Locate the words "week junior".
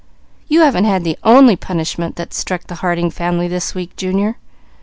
3.75-4.37